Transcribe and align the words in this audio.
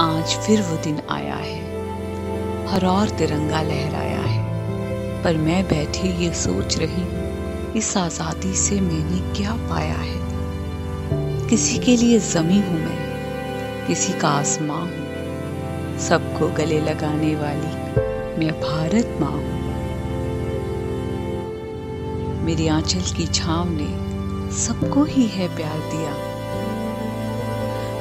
आज 0.00 0.36
फिर 0.36 0.62
वो 0.62 0.76
दिन 0.76 1.00
आया 1.10 1.34
है। 1.34 1.60
हर 2.66 2.86
और 2.86 3.08
तिरंगा 3.08 3.62
लहराया 3.62 4.20
है। 4.20 4.44
पर 5.22 5.36
मैं 5.36 5.64
बैठी 5.64 6.08
ये 6.08 6.34
सोच 6.34 6.78
रही, 6.78 7.04
इस 7.78 7.96
आज़ादी 7.96 8.54
से 8.54 8.80
मैंने 8.80 9.36
क्या 9.36 9.52
पाया 9.52 9.94
है? 9.94 10.20
किसी 11.48 11.78
के 11.78 11.96
लिए 11.96 12.18
जमी 12.18 12.60
हूँ 12.60 12.80
मैं, 12.80 13.86
किसी 13.86 14.12
का 14.12 14.28
आसमां 14.28 14.80
हूँ। 14.80 15.98
सबको 15.98 16.48
गले 16.48 16.80
लगाने 16.80 17.36
वाली 17.36 17.76
मैं 18.38 18.60
भारत 18.60 19.18
माँ 19.20 19.32
हूँ। 19.32 19.58
मेरी 22.44 22.68
आंचल 22.68 23.16
की 23.16 23.26
छाव 23.26 23.66
ने 23.68 24.08
सबको 24.52 25.04
ही 25.04 25.26
है 25.26 25.56
प्यार 25.56 25.78
दिया। 25.78 26.28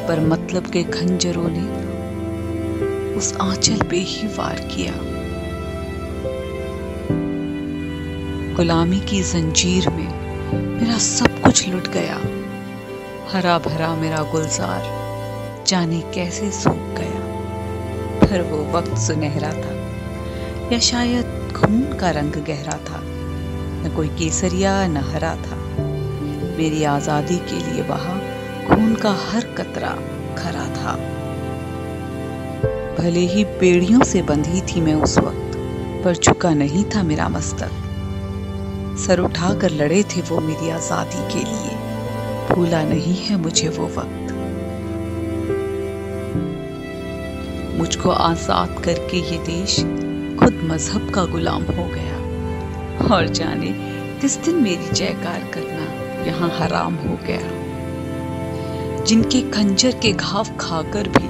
पर 0.07 0.19
मतलब 0.19 0.65
के 0.65 0.83
खंजरों 0.83 1.49
ने 1.49 1.86
उस 3.17 3.37
आंचल 3.41 3.81
पे 3.81 3.97
ही 3.97 4.27
वार 4.27 4.59
किया। 4.59 4.93
गुलामी 8.55 8.99
की 8.99 9.21
जंजीर 9.23 9.89
में 9.89 10.09
मेरा 10.81 10.97
सब 10.97 11.41
कुछ 11.41 11.67
लुट 11.69 11.87
गया। 11.87 12.19
हरा 13.31 13.57
भरा 13.59 13.95
मेरा 13.95 14.21
गुलजार 14.23 15.63
जाने 15.67 16.01
कैसे 16.15 16.51
सूख 16.51 16.73
गया। 16.73 17.23
पर 18.21 18.41
वो 18.41 18.63
वक्त 18.71 18.97
सुनहरा 18.97 19.51
था, 19.53 19.73
या 20.73 20.79
शायद 20.79 21.53
खून 21.57 21.81
का 21.99 22.11
रंग 22.11 22.31
गहरा 22.31 22.77
था। 22.77 23.01
न 23.03 23.93
कोई 23.95 24.07
केसरिया, 24.07 24.87
न 24.87 24.97
हरा 24.97 25.35
था। 25.35 25.57
मेरी 26.57 26.83
आज़ादी 26.83 27.37
के 27.37 27.71
लिए 27.71 27.81
वहाँ 27.81 28.19
खून 28.67 28.95
का 28.95 29.11
हर 29.11 29.45
कतरा 29.57 29.93
खरा 30.37 30.65
था। 30.73 30.97
भले 32.99 33.19
ही 33.27 33.43
बेड़ियों 33.59 34.03
से 34.03 34.21
बंधी 34.21 34.61
थी 34.61 34.81
मैं 34.81 34.93
उस 34.95 35.17
वक्त, 35.17 35.57
पर 36.03 36.15
झुका 36.15 36.53
नहीं 36.53 36.83
था 36.85 37.03
मेरा 37.03 37.27
मस्तक। 37.29 37.71
सर 38.97 39.19
उठाकर 39.19 39.71
लड़े 39.71 40.01
थे 40.05 40.21
वो 40.21 40.39
मेरी 40.39 40.69
आज़ादी 40.69 41.27
के 41.33 41.43
लिए। 41.45 41.75
भूला 42.49 42.81
नहीं 42.83 43.15
है 43.15 43.37
मुझे 43.37 43.69
वो 43.69 43.85
वक्त। 43.97 44.33
मुझको 47.79 48.09
आज़ाद 48.09 48.81
करके 48.85 49.17
ये 49.21 49.37
देश 49.45 49.75
खुद 50.39 50.59
मज़हब 50.63 51.09
का 51.09 51.25
गुलाम 51.25 51.63
हो 51.63 51.85
गया। 51.85 52.17
और 53.07 53.27
जाने 53.29 53.71
किस 54.21 54.37
दिन 54.37 54.55
मेरी 54.55 54.93
जयकार 54.93 55.41
करना 55.53 55.85
यहाँ 56.25 56.49
हराम 56.49 56.95
हो 56.97 57.17
गया। 57.27 59.03
जिनके 59.03 59.41
खंजर 59.51 59.99
के 60.01 60.11
घाव 60.13 60.55
खाकर 60.59 61.07
भी 61.09 61.27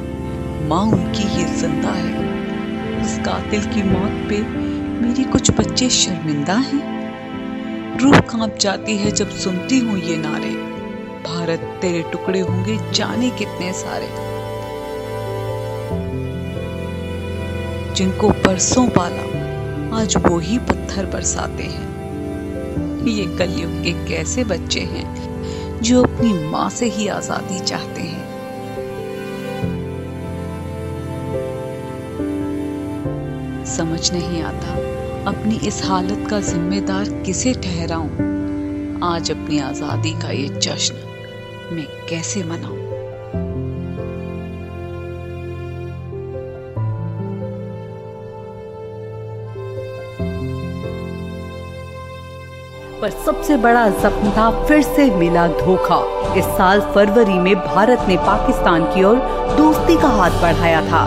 माँ 0.64 0.84
उनकी 0.84 1.24
ये 1.40 1.46
ज़िंदा 1.46 1.90
है। 1.90 3.04
उस 3.04 3.18
कातिल 3.18 3.66
की 3.66 3.84
मौत 3.84 4.30
पे 4.30 4.42
मेरी 5.02 5.24
कुछ 5.24 5.52
बच्चे 5.52 5.90
शर्मिंदा 5.90 6.54
हैं। 6.54 8.00
रूह 8.00 8.20
काँप 8.20 8.58
जाती 8.58 8.98
है 8.98 9.12
जब 9.12 9.30
सुनती 9.30 9.80
हूँ 9.80 9.98
ये 10.00 10.18
नारे। 10.18 10.50
भारत, 11.24 11.60
तेरे 11.82 12.02
टुकड़े 12.12 12.40
होंगे 12.40 12.78
जाने 12.94 13.30
कितने 13.30 13.74
सारे। 13.74 14.08
जिनको 17.96 18.30
परसों 18.30 18.88
पाला, 18.90 19.24
आज 19.98 20.18
वो 20.18 20.38
ही 20.40 20.58
पत्थर 20.60 21.06
बरसाते 21.06 21.64
हैं। 21.64 23.06
ये 23.08 23.26
कलयुग 23.38 23.84
के 23.84 23.92
कैसे 24.08 24.44
बच्चे 24.44 24.80
हैं, 24.80 25.82
जो 25.82 26.04
अपनी 26.04 26.34
माँ 26.50 26.70
से 26.70 26.86
ही 26.86 27.08
आज़ादी 27.08 27.60
चाहते 27.60 28.02
हैं। 28.02 28.27
समझ 33.68 34.12
नहीं 34.14 34.42
आता। 34.44 34.74
अपनी 35.30 35.56
इस 35.68 35.82
हालत 35.86 36.28
का 36.30 36.40
जिम्मेदार 36.42 37.10
किसे 37.26 37.54
ठहराऊं? 37.54 38.10
आज 39.04 39.32
अपनी 39.32 39.60
आज़ादी 39.60 40.12
का 40.14 40.30
ये 40.30 40.48
जश्न 40.60 41.76
मैं 41.76 41.86
कैसे 42.10 42.44
मनाऊं? 42.44 42.86
पर 53.02 53.10
सबसे 53.26 53.58
बड़ा 53.58 53.88
जख्म 53.90 54.32
था 54.32 54.50
फिर 54.66 54.82
से 54.82 55.10
मिला 55.12 55.48
धोखा। 55.48 56.00
इस 56.36 56.46
साल 56.58 56.82
फरवरी 56.96 57.38
में 57.40 57.56
भारत 57.56 58.06
ने 58.08 58.18
पाकिस्तान 58.18 58.86
की 58.86 59.04
ओर 59.04 59.18
दोस्ती 59.58 59.96
का 59.96 60.08
हाथ 60.08 60.42
बढ़ाया 60.42 60.82
था। 60.82 61.06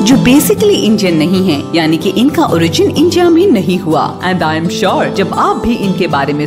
जो 0.00 0.16
बेसिकली 0.16 0.74
इंडियन 0.74 1.16
नहीं 1.16 1.42
है, 1.50 1.62
यानी 1.74 1.98
कि 1.98 2.10
इनका 2.20 2.44
ओरिजिन 2.44 2.90
इंडिया 2.90 3.28
में 3.30 3.46
नहीं 3.46 3.78
हुआ। 3.78 4.04
एंड 4.24 4.42
आई 4.42 4.56
एम 4.56 4.68
श्योर 4.68 5.12
जब 5.14 5.34
आप 5.38 5.56
भी 5.56 5.74
इनके 5.76 6.06
बारे 6.06 6.32
में 6.32 6.46